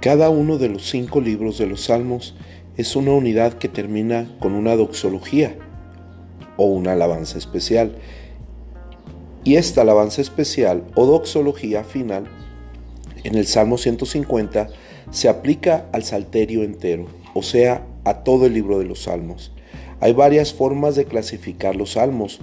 Cada 0.00 0.30
uno 0.30 0.56
de 0.56 0.70
los 0.70 0.88
cinco 0.88 1.20
libros 1.20 1.58
de 1.58 1.66
los 1.66 1.82
Salmos 1.82 2.34
es 2.78 2.96
una 2.96 3.10
unidad 3.10 3.52
que 3.54 3.68
termina 3.68 4.34
con 4.40 4.54
una 4.54 4.74
doxología 4.74 5.58
o 6.56 6.64
una 6.64 6.92
alabanza 6.92 7.36
especial. 7.36 7.96
Y 9.44 9.56
esta 9.56 9.82
alabanza 9.82 10.22
especial 10.22 10.84
o 10.94 11.04
doxología 11.04 11.84
final 11.84 12.24
en 13.24 13.34
el 13.34 13.46
Salmo 13.46 13.76
150 13.76 14.68
se 15.10 15.28
aplica 15.28 15.84
al 15.92 16.02
salterio 16.02 16.62
entero, 16.62 17.04
o 17.34 17.42
sea, 17.42 17.86
a 18.04 18.22
todo 18.24 18.46
el 18.46 18.54
libro 18.54 18.78
de 18.78 18.86
los 18.86 19.02
Salmos. 19.02 19.52
Hay 20.00 20.14
varias 20.14 20.54
formas 20.54 20.96
de 20.96 21.04
clasificar 21.04 21.76
los 21.76 21.92
salmos, 21.92 22.40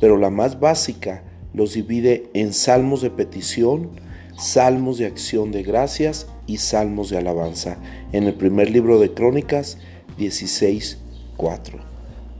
pero 0.00 0.18
la 0.18 0.30
más 0.30 0.60
básica 0.60 1.24
los 1.52 1.74
divide 1.74 2.30
en 2.32 2.52
salmos 2.52 3.02
de 3.02 3.10
petición, 3.10 3.90
salmos 4.38 4.98
de 4.98 5.06
acción 5.06 5.50
de 5.50 5.64
gracias 5.64 6.28
y 6.46 6.58
salmos 6.58 7.10
de 7.10 7.18
alabanza. 7.18 7.78
En 8.12 8.24
el 8.24 8.34
primer 8.34 8.70
libro 8.70 8.98
de 8.98 9.12
Crónicas 9.12 9.78
16.4. 10.18 11.80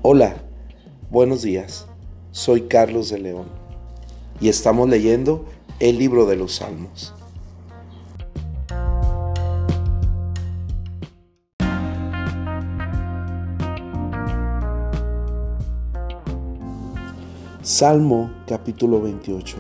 Hola, 0.02 0.37
buenos 1.11 1.42
días. 1.42 1.87
Soy 2.33 2.62
Carlos 2.62 3.11
de 3.11 3.19
León 3.19 3.47
y 4.41 4.48
estamos 4.48 4.88
leyendo 4.88 5.45
el 5.80 5.98
libro 5.98 6.27
de 6.27 6.37
los 6.37 6.56
salmos. 6.56 7.15
Salmo 17.62 18.30
capítulo 18.47 19.00
28. 19.00 19.56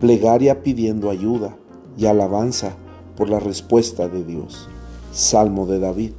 Plegaria 0.00 0.62
pidiendo 0.62 1.10
ayuda 1.10 1.54
y 1.98 2.06
alabanza 2.06 2.76
por 3.16 3.28
la 3.28 3.40
respuesta 3.40 4.08
de 4.08 4.24
Dios. 4.24 4.68
Salmo 5.12 5.66
de 5.66 5.78
David. 5.78 6.12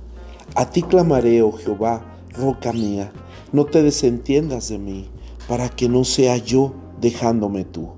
A 0.56 0.70
ti 0.70 0.82
clamaré, 0.82 1.42
oh 1.42 1.52
Jehová, 1.52 2.04
roca 2.34 2.74
mía, 2.74 3.12
no 3.52 3.66
te 3.66 3.84
desentiendas 3.84 4.70
de 4.70 4.80
mí, 4.80 5.10
para 5.48 5.70
que 5.70 5.88
no 5.88 6.04
sea 6.04 6.38
yo 6.38 6.74
dejándome 7.00 7.64
tú. 7.64 7.90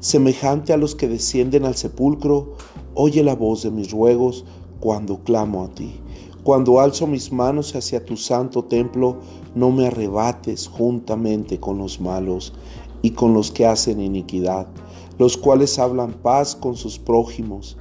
Semejante 0.00 0.72
a 0.72 0.76
los 0.76 0.94
que 0.94 1.08
descienden 1.08 1.64
al 1.64 1.76
sepulcro, 1.76 2.56
oye 2.94 3.22
la 3.22 3.34
voz 3.34 3.62
de 3.62 3.70
mis 3.70 3.90
ruegos 3.90 4.44
cuando 4.80 5.22
clamo 5.24 5.64
a 5.64 5.68
ti. 5.68 6.00
Cuando 6.42 6.80
alzo 6.80 7.06
mis 7.06 7.32
manos 7.32 7.74
hacia 7.74 8.04
tu 8.04 8.16
santo 8.16 8.64
templo, 8.64 9.18
no 9.54 9.70
me 9.70 9.86
arrebates 9.86 10.66
juntamente 10.68 11.60
con 11.60 11.78
los 11.78 12.00
malos 12.00 12.54
y 13.02 13.10
con 13.10 13.34
los 13.34 13.50
que 13.50 13.66
hacen 13.66 14.00
iniquidad, 14.00 14.66
los 15.18 15.36
cuales 15.36 15.78
hablan 15.78 16.12
paz 16.12 16.56
con 16.56 16.76
sus 16.76 16.98
prójimos, 16.98 17.76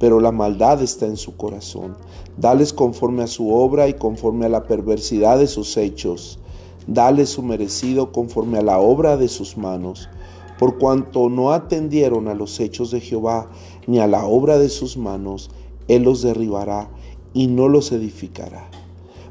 pero 0.00 0.18
la 0.18 0.32
maldad 0.32 0.80
está 0.80 1.04
en 1.04 1.18
su 1.18 1.36
corazón. 1.36 1.94
Dales 2.38 2.72
conforme 2.72 3.22
a 3.22 3.26
su 3.26 3.54
obra 3.54 3.86
y 3.86 3.92
conforme 3.92 4.46
a 4.46 4.48
la 4.48 4.64
perversidad 4.64 5.38
de 5.38 5.46
sus 5.46 5.76
hechos. 5.76 6.38
Dales 6.86 7.28
su 7.28 7.42
merecido 7.42 8.10
conforme 8.10 8.56
a 8.56 8.62
la 8.62 8.78
obra 8.80 9.18
de 9.18 9.28
sus 9.28 9.58
manos. 9.58 10.08
Por 10.58 10.78
cuanto 10.78 11.28
no 11.28 11.52
atendieron 11.52 12.28
a 12.28 12.34
los 12.34 12.58
hechos 12.60 12.90
de 12.90 13.00
Jehová 13.00 13.50
ni 13.86 13.98
a 13.98 14.06
la 14.06 14.24
obra 14.24 14.58
de 14.58 14.70
sus 14.70 14.96
manos, 14.96 15.50
Él 15.86 16.04
los 16.04 16.22
derribará 16.22 16.88
y 17.34 17.48
no 17.48 17.68
los 17.68 17.92
edificará. 17.92 18.70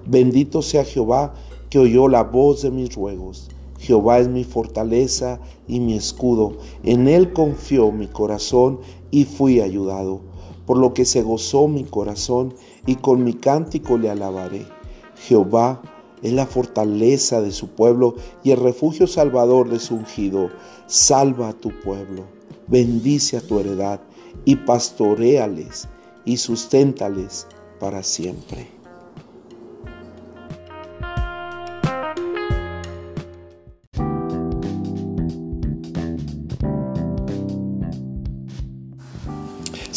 Bendito 0.06 0.62
sea 0.62 0.86
Jehová 0.86 1.34
que 1.72 1.80
oyó 1.80 2.08
la 2.08 2.24
voz 2.24 2.62
de 2.62 2.70
mis 2.70 2.94
ruegos. 2.94 3.50
Jehová 3.80 4.20
es 4.20 4.28
mi 4.28 4.44
fortaleza 4.44 5.40
y 5.68 5.80
mi 5.80 5.96
escudo. 5.96 6.58
En 6.84 7.08
Él 7.08 7.34
confió 7.34 7.92
mi 7.92 8.06
corazón 8.06 8.80
y 9.10 9.26
fui 9.26 9.62
ayudado. 9.62 10.29
Por 10.70 10.78
lo 10.78 10.94
que 10.94 11.04
se 11.04 11.24
gozó 11.24 11.68
mi 11.68 11.84
corazón 11.84 12.54
y 12.86 12.98
con 12.98 13.24
mi 13.24 13.34
cántico 13.34 13.98
le 13.98 14.12
alabaré. 14.12 14.68
Jehová 15.16 15.82
es 16.22 16.32
la 16.32 16.46
fortaleza 16.46 17.42
de 17.42 17.50
su 17.50 17.70
pueblo 17.70 18.14
y 18.44 18.52
el 18.52 18.60
refugio 18.60 19.08
salvador 19.08 19.68
de 19.68 19.80
su 19.80 19.96
ungido. 19.96 20.52
Salva 20.86 21.50
a 21.50 21.54
tu 21.54 21.72
pueblo, 21.80 22.26
bendice 22.68 23.38
a 23.38 23.42
tu 23.42 23.60
heredad 23.60 24.00
y 24.46 24.58
pastoreales 24.58 25.88
y 26.24 26.38
susténtales 26.38 27.48
para 27.80 28.04
siempre. 28.04 28.79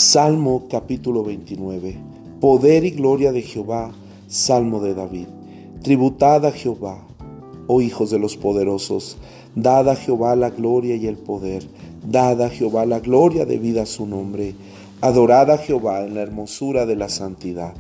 Salmo 0.03 0.65
capítulo 0.69 1.23
29. 1.23 1.97
Poder 2.41 2.85
y 2.85 2.91
gloria 2.91 3.31
de 3.31 3.41
Jehová. 3.41 3.93
Salmo 4.27 4.81
de 4.81 4.95
David. 4.95 5.29
Tributad 5.81 6.45
a 6.45 6.51
Jehová, 6.51 7.07
oh 7.69 7.81
hijos 7.81 8.11
de 8.11 8.19
los 8.19 8.37
poderosos. 8.37 9.17
Dad 9.55 9.89
a 9.89 9.95
Jehová 9.95 10.35
la 10.35 10.51
gloria 10.51 10.97
y 10.97 11.07
el 11.07 11.17
poder. 11.17 11.65
Dad 12.05 12.43
a 12.43 12.51
Jehová 12.51 12.85
la 12.85 12.99
gloria 12.99 13.47
debida 13.47 13.83
a 13.83 13.87
su 13.87 14.05
nombre. 14.05 14.57
Adorad 15.03 15.53
a 15.53 15.59
Jehová 15.59 16.05
en 16.05 16.17
la 16.17 16.23
hermosura 16.23 16.85
de 16.85 16.97
la 16.97 17.09
santidad. 17.09 17.75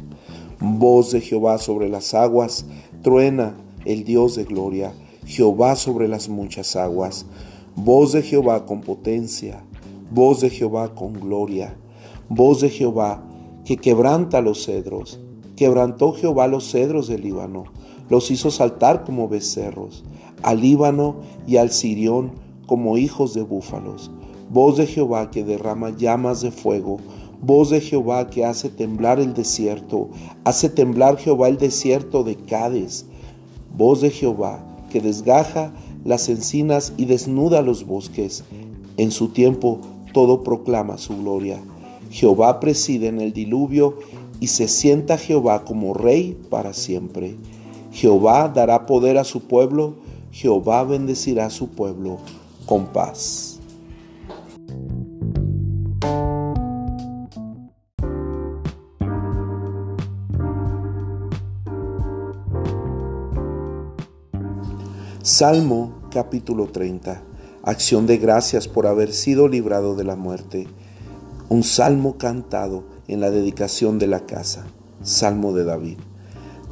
Voz 0.61 1.11
de 1.11 1.23
Jehová 1.23 1.59
sobre 1.59 1.89
las 1.89 2.15
aguas. 2.15 2.67
Truena 3.03 3.57
el 3.85 4.05
Dios 4.05 4.37
de 4.37 4.45
gloria. 4.45 4.93
Jehová 5.27 5.75
sobre 5.75 6.07
las 6.07 6.29
muchas 6.29 6.77
aguas. 6.77 7.27
Voz 7.75 8.13
de 8.13 8.23
Jehová 8.23 8.65
con 8.65 8.81
potencia. 8.81 9.65
Voz 10.13 10.41
de 10.41 10.51
Jehová 10.51 10.95
con 10.95 11.15
gloria 11.15 11.75
voz 12.35 12.63
de 12.63 12.71
Jehová 12.71 13.23
que 13.67 13.77
quebranta 13.77 14.41
los 14.41 14.65
cedros. 14.65 15.21
Quebrantó 15.55 16.13
Jehová 16.15 16.47
los 16.47 16.71
cedros 16.71 17.07
del 17.07 17.21
Líbano, 17.21 17.65
los 18.09 18.31
hizo 18.31 18.51
saltar 18.51 19.05
como 19.05 19.29
becerros, 19.29 20.03
al 20.43 20.63
Líbano 20.63 21.17
y 21.47 21.59
al 21.59 21.71
Sirión 21.71 22.33
como 22.67 22.97
hijos 22.97 23.35
de 23.35 23.43
búfalos. 23.43 24.11
Voz 24.51 24.79
de 24.79 24.87
Jehová 24.87 25.31
que 25.31 25.45
derrama 25.45 25.91
llamas 25.91 26.41
de 26.41 26.51
fuego, 26.51 26.97
voz 27.43 27.69
de 27.69 27.83
Jehová 27.83 28.31
que 28.31 28.47
hace 28.47 28.71
temblar 28.71 29.21
el 29.21 29.35
desierto, 29.35 30.09
hace 30.45 30.71
temblar 30.71 31.19
Jehová 31.19 31.49
el 31.49 31.59
desierto 31.59 32.25
de 32.25 32.37
Cades. 32.37 33.05
Voz 33.77 34.01
de 34.01 34.11
Jehová 34.11 34.65
que 34.91 35.03
desgaja 35.03 35.73
las 36.05 36.31
encinas 36.31 36.95
y 36.97 37.05
desnuda 37.05 37.61
los 37.61 37.87
bosques. 37.87 38.43
En 38.97 39.11
su 39.11 39.29
tiempo 39.29 39.81
todo 40.15 40.43
proclama 40.43 40.97
su 40.97 41.17
gloria. 41.19 41.61
Jehová 42.13 42.61
preside 42.61 43.09
en 43.09 43.23
el 43.23 43.33
diluvio 43.33 43.97
y 44.39 44.49
se 44.49 44.69
sienta 44.69 45.17
Jehová 45.17 45.65
como 45.65 45.95
rey 45.95 46.39
para 46.51 46.75
siempre. 46.75 47.37
Jehová 47.91 48.53
dará 48.55 48.85
poder 48.85 49.17
a 49.17 49.25
su 49.25 49.45
pueblo, 49.45 49.95
Jehová 50.31 50.85
bendecirá 50.85 51.47
a 51.47 51.51
su 51.51 51.71
pueblo 51.71 52.19
con 52.67 52.85
paz. 52.89 53.59
Salmo 65.23 65.95
capítulo 66.11 66.67
30. 66.67 67.23
Acción 67.63 68.07
de 68.07 68.19
gracias 68.19 68.69
por 68.69 68.87
haber 68.87 69.15
sido 69.15 69.49
librado 69.49 69.95
de 69.95 70.05
la 70.05 70.17
muerte 70.17 70.67
un 71.53 71.65
salmo 71.65 72.17
cantado 72.17 72.85
en 73.09 73.21
la 73.21 73.31
dedicación 73.31 73.99
de 73.99 74.07
la 74.07 74.21
casa, 74.21 74.65
Salmo 75.03 75.53
de 75.53 75.65
David. 75.65 75.99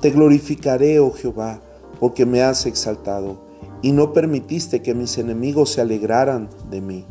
Te 0.00 0.08
glorificaré, 0.08 1.00
oh 1.00 1.12
Jehová, 1.12 1.60
porque 1.98 2.24
me 2.24 2.40
has 2.40 2.64
exaltado 2.64 3.42
y 3.82 3.92
no 3.92 4.14
permitiste 4.14 4.80
que 4.80 4.94
mis 4.94 5.18
enemigos 5.18 5.72
se 5.72 5.82
alegraran 5.82 6.48
de 6.70 6.80
mí. 6.80 7.04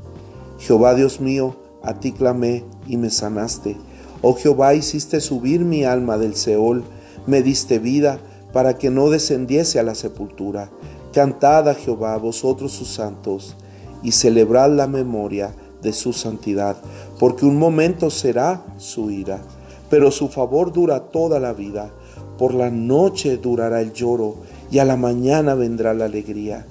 Jehová 0.58 0.96
Dios 0.96 1.22
mío, 1.22 1.58
a 1.84 2.00
ti 2.00 2.12
clamé 2.12 2.66
y 2.88 2.98
me 2.98 3.12
sanaste. 3.12 3.78
Oh 4.24 4.34
Jehová, 4.34 4.74
hiciste 4.74 5.22
subir 5.22 5.60
mi 5.60 5.84
alma 5.84 6.18
del 6.18 6.36
Seol, 6.36 6.84
me 7.28 7.44
diste 7.44 7.78
vida 7.78 8.20
para 8.52 8.80
que 8.80 8.90
no 8.90 9.12
descendiese 9.12 9.80
a 9.80 9.84
la 9.84 9.94
sepultura. 9.94 10.72
Cantad 11.14 11.70
a 11.70 11.76
Jehová, 11.76 12.18
vosotros 12.18 12.72
sus 12.72 12.88
santos, 12.88 13.56
y 14.02 14.14
celebrad 14.14 14.72
la 14.72 14.88
memoria 14.88 15.54
de 15.82 15.94
su 15.94 16.14
santidad, 16.14 16.78
porque 17.20 17.46
un 17.46 17.58
momento 17.58 18.10
será 18.10 18.64
su 18.78 19.12
ira, 19.12 19.42
pero 19.90 20.12
su 20.12 20.28
favor 20.28 20.72
dura 20.72 21.00
toda 21.00 21.40
la 21.40 21.54
vida. 21.54 21.92
Por 22.38 22.54
la 22.54 22.70
noche 22.70 23.38
durará 23.38 23.82
el 23.82 23.94
lloro 23.94 24.36
y 24.72 24.80
a 24.80 24.86
la 24.86 24.96
mañana 24.96 25.56
vendrá 25.56 25.94
la 25.94 26.06
alegría. 26.06 26.66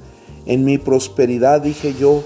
En 0.47 0.65
mi 0.65 0.79
prosperidad 0.79 1.61
dije 1.61 1.95
yo, 1.99 2.23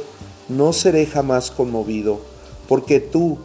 no 0.49 0.73
seré 0.73 1.07
jamás 1.07 1.51
conmovido, 1.51 2.21
porque 2.69 3.01
tú, 3.01 3.39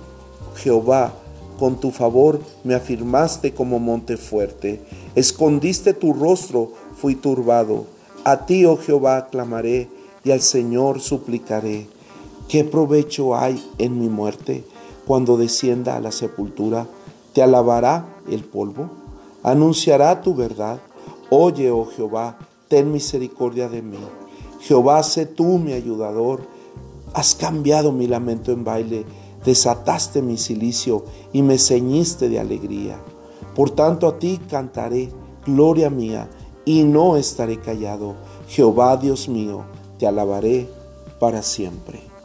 Jehová, 0.56 1.14
con 1.58 1.80
tu 1.80 1.92
favor 1.92 2.40
me 2.64 2.76
afirmaste 2.76 3.54
como 3.54 3.80
monte 3.80 4.18
fuerte, 4.18 4.82
escondiste 5.16 5.94
tu 5.94 6.14
rostro, 6.14 6.74
fui 6.96 7.16
turbado. 7.16 7.86
A 8.24 8.46
ti, 8.46 8.66
oh 8.66 8.78
Jehová, 8.78 9.30
clamaré 9.30 9.90
y 10.24 10.32
al 10.32 10.42
Señor 10.42 11.00
suplicaré. 11.00 11.88
¿Qué 12.48 12.64
provecho 12.64 13.36
hay 13.36 13.62
en 13.78 14.00
mi 14.00 14.08
muerte 14.08 14.64
cuando 15.06 15.36
descienda 15.36 15.98
a 15.98 16.00
la 16.00 16.14
sepultura? 16.14 16.88
¿Te 17.34 17.44
alabará 17.44 18.22
el 18.32 18.46
polvo? 18.46 18.90
¿Anunciará 19.44 20.22
tu 20.22 20.34
verdad? 20.34 20.80
Oye, 21.30 21.70
oh 21.72 21.86
Jehová, 21.86 22.38
ten 22.70 22.94
misericordia 22.94 23.68
de 23.68 23.82
mí. 23.82 23.98
Jehová, 24.62 25.04
sé 25.04 25.26
tú 25.26 25.58
mi 25.58 25.74
ayudador. 25.74 26.48
Has 27.14 27.36
cambiado 27.36 27.92
mi 27.92 28.08
lamento 28.08 28.54
en 28.54 28.64
baile, 28.64 29.06
desataste 29.44 30.22
mi 30.22 30.38
silicio 30.38 31.04
y 31.34 31.42
me 31.42 31.58
ceñiste 31.58 32.30
de 32.30 32.40
alegría. 32.40 32.98
Por 33.56 33.72
tanto 33.72 34.08
a 34.08 34.20
ti 34.20 34.40
cantaré, 34.50 35.10
gloria 35.46 35.90
mía, 35.90 36.30
y 36.64 36.84
no 36.84 37.18
estaré 37.18 37.60
callado. 37.60 38.16
Jehová 38.48 38.96
Dios 38.96 39.28
mío, 39.28 39.66
te 40.00 40.08
alabaré 40.08 40.70
para 41.20 41.42
siempre. 41.42 42.17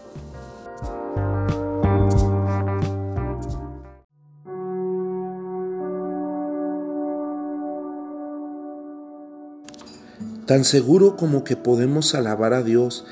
Tan 10.53 10.67
seguro 10.67 11.17
como 11.17 11.45
que 11.45 11.57
podemos 11.57 12.15
alabar 12.15 12.53
a 12.53 12.63
Dios 12.63 13.07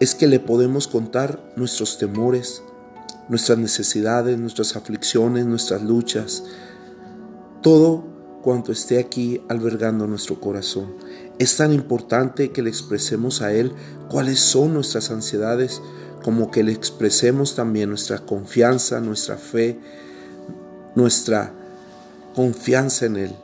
es 0.00 0.16
que 0.16 0.26
le 0.26 0.40
podemos 0.40 0.88
contar 0.88 1.40
nuestros 1.54 1.96
temores, 1.96 2.60
nuestras 3.28 3.56
necesidades, 3.56 4.36
nuestras 4.36 4.74
aflicciones, 4.74 5.46
nuestras 5.46 5.80
luchas, 5.84 6.42
todo 7.62 8.02
cuanto 8.42 8.72
esté 8.72 8.98
aquí 8.98 9.40
albergando 9.48 10.08
nuestro 10.08 10.40
corazón. 10.40 10.96
Es 11.38 11.56
tan 11.56 11.72
importante 11.72 12.50
que 12.50 12.62
le 12.62 12.70
expresemos 12.70 13.42
a 13.42 13.52
Él 13.52 13.72
cuáles 14.10 14.40
son 14.40 14.74
nuestras 14.74 15.12
ansiedades, 15.12 15.80
como 16.24 16.50
que 16.50 16.64
le 16.64 16.72
expresemos 16.72 17.54
también 17.54 17.90
nuestra 17.90 18.18
confianza, 18.18 19.00
nuestra 19.00 19.36
fe, 19.36 19.78
nuestra 20.96 21.52
confianza 22.34 23.06
en 23.06 23.18
Él, 23.18 23.36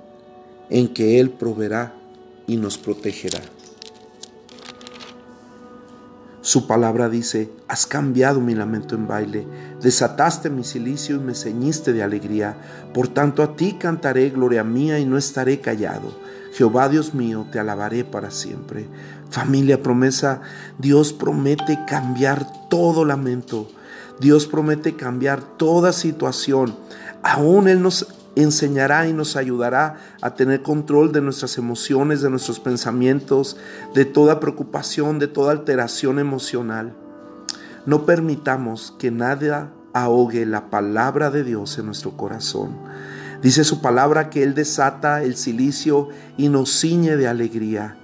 en 0.70 0.92
que 0.92 1.20
Él 1.20 1.30
proveerá 1.30 1.97
y 2.48 2.56
nos 2.56 2.78
protegerá. 2.78 3.40
Su 6.40 6.66
palabra 6.66 7.10
dice, 7.10 7.52
has 7.68 7.86
cambiado 7.86 8.40
mi 8.40 8.54
lamento 8.54 8.94
en 8.94 9.06
baile, 9.06 9.46
desataste 9.82 10.48
mi 10.48 10.64
silicio 10.64 11.16
y 11.16 11.18
me 11.18 11.34
ceñiste 11.34 11.92
de 11.92 12.02
alegría. 12.02 12.56
Por 12.94 13.08
tanto 13.08 13.42
a 13.42 13.54
ti 13.54 13.74
cantaré 13.74 14.30
gloria 14.30 14.64
mía 14.64 14.98
y 14.98 15.04
no 15.04 15.18
estaré 15.18 15.60
callado. 15.60 16.18
Jehová 16.54 16.88
Dios 16.88 17.12
mío, 17.12 17.46
te 17.52 17.58
alabaré 17.58 18.02
para 18.02 18.30
siempre. 18.30 18.88
Familia 19.28 19.82
promesa, 19.82 20.40
Dios 20.78 21.12
promete 21.12 21.80
cambiar 21.86 22.46
todo 22.70 23.04
lamento. 23.04 23.68
Dios 24.18 24.46
promete 24.46 24.96
cambiar 24.96 25.42
toda 25.42 25.92
situación. 25.92 26.74
Aún 27.22 27.68
Él 27.68 27.82
nos 27.82 28.06
enseñará 28.42 29.08
y 29.08 29.12
nos 29.12 29.36
ayudará 29.36 29.96
a 30.20 30.34
tener 30.34 30.62
control 30.62 31.12
de 31.12 31.20
nuestras 31.20 31.58
emociones, 31.58 32.20
de 32.20 32.30
nuestros 32.30 32.60
pensamientos, 32.60 33.56
de 33.94 34.04
toda 34.04 34.40
preocupación, 34.40 35.18
de 35.18 35.28
toda 35.28 35.52
alteración 35.52 36.18
emocional. 36.18 36.94
No 37.86 38.04
permitamos 38.06 38.94
que 38.98 39.10
nada 39.10 39.72
ahogue 39.92 40.46
la 40.46 40.70
palabra 40.70 41.30
de 41.30 41.44
Dios 41.44 41.78
en 41.78 41.86
nuestro 41.86 42.16
corazón. 42.16 42.76
Dice 43.42 43.64
su 43.64 43.80
palabra 43.80 44.30
que 44.30 44.42
Él 44.42 44.54
desata 44.54 45.22
el 45.22 45.36
silicio 45.36 46.08
y 46.36 46.48
nos 46.48 46.80
ciñe 46.80 47.16
de 47.16 47.28
alegría. 47.28 47.96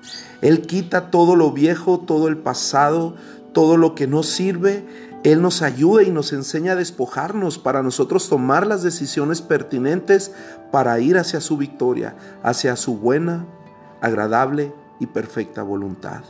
Él 0.42 0.62
quita 0.62 1.10
todo 1.10 1.36
lo 1.36 1.52
viejo, 1.52 2.00
todo 2.00 2.28
el 2.28 2.36
pasado, 2.36 3.16
todo 3.52 3.76
lo 3.76 3.94
que 3.94 4.06
no 4.06 4.22
sirve 4.22 4.86
él 5.24 5.40
nos 5.40 5.62
ayuda 5.62 6.02
y 6.02 6.10
nos 6.10 6.34
enseña 6.34 6.72
a 6.72 6.76
despojarnos 6.76 7.58
para 7.58 7.82
nosotros 7.82 8.28
tomar 8.28 8.66
las 8.66 8.82
decisiones 8.82 9.40
pertinentes 9.40 10.32
para 10.70 11.00
ir 11.00 11.16
hacia 11.16 11.40
su 11.40 11.56
victoria, 11.56 12.14
hacia 12.42 12.76
su 12.76 12.98
buena, 12.98 13.46
agradable 14.02 14.74
y 15.00 15.06
perfecta 15.06 15.62
voluntad. 15.62 16.22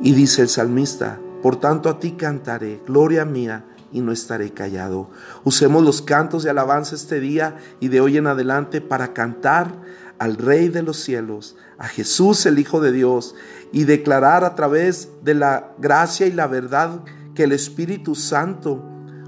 Y 0.00 0.12
dice 0.12 0.42
el 0.42 0.48
salmista, 0.48 1.18
por 1.42 1.56
tanto 1.56 1.88
a 1.88 1.98
ti 1.98 2.12
cantaré, 2.12 2.80
gloria 2.86 3.24
mía, 3.24 3.64
y 3.90 4.00
no 4.00 4.12
estaré 4.12 4.52
callado. 4.52 5.10
Usemos 5.44 5.82
los 5.82 6.00
cantos 6.00 6.44
de 6.44 6.50
alabanza 6.50 6.94
este 6.94 7.18
día 7.18 7.56
y 7.80 7.88
de 7.88 8.00
hoy 8.00 8.16
en 8.16 8.28
adelante 8.28 8.80
para 8.80 9.12
cantar 9.12 9.72
al 10.18 10.36
Rey 10.36 10.68
de 10.68 10.82
los 10.82 10.98
cielos, 10.98 11.56
a 11.76 11.88
Jesús 11.88 12.46
el 12.46 12.60
Hijo 12.60 12.80
de 12.80 12.92
Dios, 12.92 13.34
y 13.72 13.84
declarar 13.84 14.44
a 14.44 14.54
través 14.54 15.08
de 15.24 15.34
la 15.34 15.72
gracia 15.78 16.26
y 16.26 16.32
la 16.32 16.46
verdad 16.46 17.00
que 17.34 17.44
el 17.44 17.52
Espíritu 17.52 18.14
Santo 18.14 18.82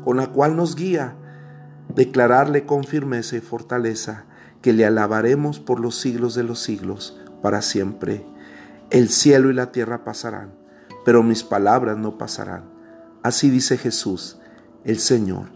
con 0.05 0.17
la 0.17 0.29
cual 0.29 0.57
nos 0.57 0.77
guía, 0.77 1.17
declararle 1.95 2.67
con 2.67 2.85
firmeza 2.85 3.37
y 3.37 3.41
fortaleza 3.41 4.25
que 4.61 4.73
le 4.73 4.85
alabaremos 4.85 5.61
por 5.61 5.81
los 5.81 5.97
siglos 5.97 6.35
de 6.35 6.43
los 6.43 6.61
siglos, 6.61 7.21
para 7.43 7.63
siempre. 7.63 8.25
El 8.91 9.09
cielo 9.09 9.51
y 9.51 9.55
la 9.55 9.73
tierra 9.73 10.05
pasarán, 10.05 10.55
pero 11.05 11.23
mis 11.23 11.43
palabras 11.43 11.97
no 11.97 12.19
pasarán. 12.19 12.65
Así 13.23 13.51
dice 13.51 13.79
Jesús, 13.79 14.39
el 14.85 14.99
Señor, 14.99 15.47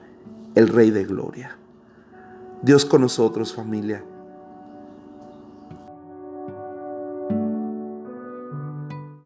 el 0.54 0.68
Rey 0.68 0.90
de 0.90 1.04
Gloria. 1.04 1.56
Dios 2.62 2.84
con 2.84 3.02
nosotros, 3.02 3.54
familia 3.54 4.02